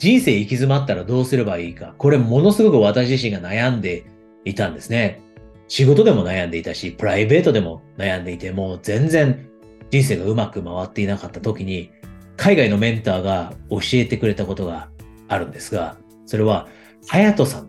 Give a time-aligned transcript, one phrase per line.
[0.00, 1.94] 人生行き詰まったらどうすればいいか。
[1.98, 4.06] これものすごく私自身が悩んで
[4.46, 5.20] いたんですね。
[5.68, 9.46] 仕事でも悩んでいたし、プライベートでも悩んでいて、もう全然
[9.90, 11.90] 人生がうまく回っていなかった時に、
[12.38, 14.88] 海外のメンターが教えてくれたことが
[15.28, 16.66] あるんですが、それは、
[17.06, 17.68] 隼人さん。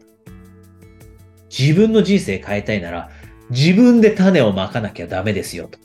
[1.50, 3.10] 自分の人生変えたいなら、
[3.50, 5.78] 自分で種をまかなきゃダメですよと。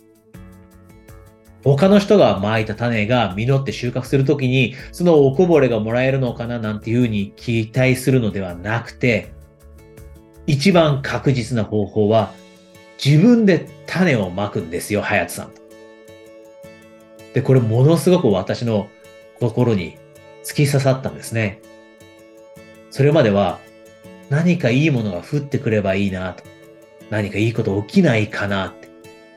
[1.75, 9.33] 他の人が蒔いた種が実って収穫するときに、そのおこぼれがもらえるのかななんていうふうに期待するのではなくて、
[10.47, 12.31] 一番確実な方法は、
[13.05, 15.51] 自分で種をまくんですよ、隼人さん。
[17.35, 18.87] で、これものすごく私の
[19.41, 19.99] 心に
[20.45, 21.61] 突き刺さったんですね。
[22.93, 23.59] それまでは
[24.31, 26.45] 何かいいものが降ってくればいいなと。
[27.11, 28.89] 何かいいこと起きないかなって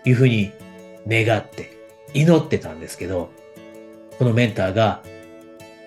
[0.07, 0.51] いうふうに
[1.07, 1.78] 願って
[2.13, 3.29] 祈ってたんですけど、
[4.17, 5.03] このメンターが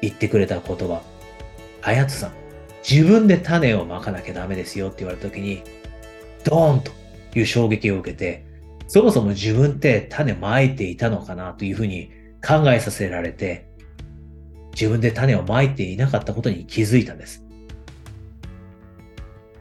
[0.00, 1.02] 言ってくれた言葉、
[1.82, 2.32] あやつさん、
[2.88, 5.62] 自分で種をまかなきゃダメですよって言われた時に、
[6.44, 6.90] ドーンと
[7.34, 8.44] いう衝撃を受けて、
[8.88, 12.10] そもそも自分って種まいていたのかなというふうに
[12.46, 13.68] 考えさせられて、
[14.72, 17.44] 自分で種をまいていなかったことに気づいたんです。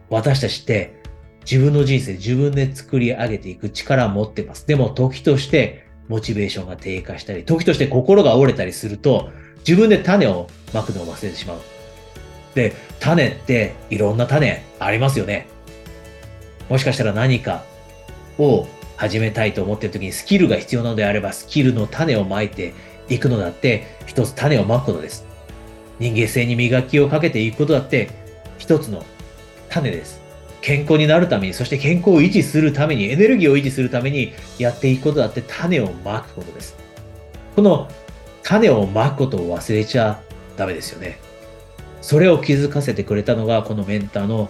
[0.10, 1.02] 私たちって
[1.50, 4.68] 自分の人生自分で作り上げていく力を持ってます。
[4.68, 11.60] でも時としてモチベーションが低下したり、時として心が折れたりすると、自分で種をまくのを忘れてしまう。
[12.56, 15.48] で、種っていろんな種ありますよね。
[16.70, 17.64] もしかしたら何か
[18.38, 22.74] を始めたいと思っている時にスキルが必要なのであれば、スキルの種をまいて
[23.10, 25.26] いくのだって、一つ種をまくことです。
[26.00, 28.10] 人間性に磨きをかけていくことだって、
[28.58, 29.04] 一つの
[29.70, 30.21] 種です。
[30.62, 36.76] 健康になるために、そして健康を維持するために、エネルギーを維持するためにやっていくことだって種をまくことです。
[37.56, 37.90] この
[38.44, 40.22] 種をまくことを忘れちゃ
[40.58, 41.20] ダメですよね。
[42.02, 44.50] それを気づかせてくれたのがこのメンターの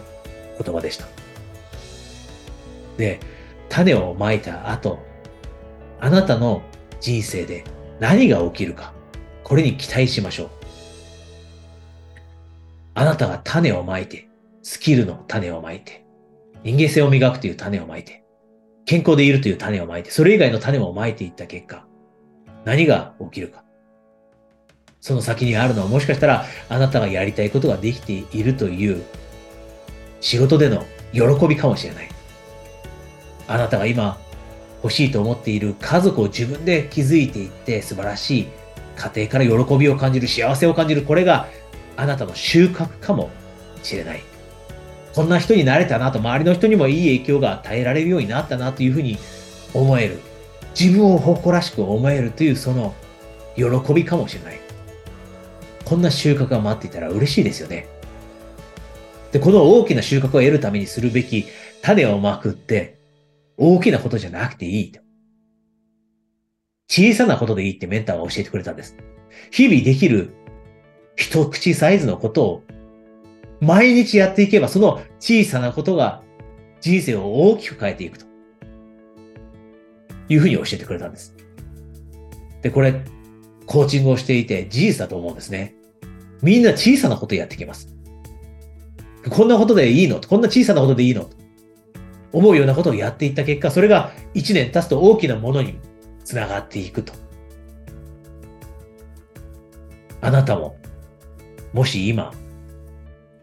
[0.64, 1.06] 言葉でした。
[2.98, 3.20] で、
[3.70, 5.00] 種をまいた後、
[6.00, 6.62] あなたの
[7.00, 7.64] 人生で
[8.00, 8.94] 何が起きるか、
[9.44, 10.50] これに期待しましょう。
[12.94, 14.28] あなたが種をまいて、
[14.64, 16.01] スキルの種をまいて、
[16.64, 18.24] 人間性を磨くという種をまいて、
[18.86, 21.86] 健康でいるという種をまいて、それ以外の種をまいていった結果、
[22.66, 23.64] 何が起きるか。
[25.00, 29.04] その先にあるのはもしかしたらあなたがやりたいことができているという
[30.20, 32.10] 仕事での喜びかもしれない。
[33.48, 34.20] あなたが今
[34.84, 38.48] 欲しいと思っている家族を自分で築いていって素晴らしい
[38.96, 41.48] 家庭から喜びを感じる幸せを感じるこれが
[41.98, 43.32] あなたの収穫かも
[43.82, 44.31] しれない。
[45.14, 49.18] こんな人になれたなと、周りの人にもいい影響が与えられるようになったなというふうに
[49.74, 50.20] 思える。
[50.80, 52.94] 自分を誇らしく思えるというその
[53.56, 54.60] 喜びかもしれない。
[55.84, 57.88] こんな収穫が待っていたら嬉しいですよね。
[59.34, 61.46] で、この大きな収穫を得るためにするべき
[61.82, 62.98] 種をまくって
[63.58, 65.02] 大きなことじゃなくていいと。
[66.88, 68.96] 小さなことでいいってメンターが教えてくれたんです。
[69.52, 70.34] 日々できる
[71.16, 72.64] 一口サイズのことを
[73.62, 76.22] 毎日やっていけば、その小さなことが
[76.82, 78.26] 人生を大きく変えていくと。
[80.30, 81.36] いうふうに教えてくれたんです。
[82.62, 83.04] で、これ、
[83.66, 85.76] コーチングをしていて事実だと思うんですね。
[86.42, 87.94] みんな小さなことやってきます。
[89.30, 90.20] こんなことでいいの？
[90.22, 91.30] こんな小さなことでいいの？
[92.32, 95.78] 思うようなことをやっていった結果、それが1年経つと大きなものに
[96.24, 97.14] つながっていくと。
[100.22, 100.78] あなたも、
[101.74, 102.34] もし今、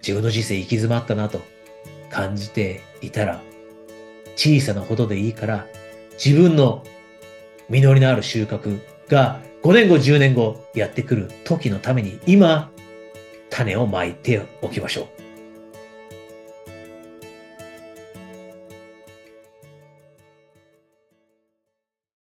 [0.08, 1.42] 自分の人生行き詰まったなと
[2.10, 3.42] 感じていたら、
[4.36, 5.66] 小さなことでいいから、
[6.12, 6.82] 自分の
[7.68, 8.80] 実りのある収穫
[9.10, 12.70] が5年後、10年後やってくる時のために今、
[13.50, 15.27] 種をまいておきましょう。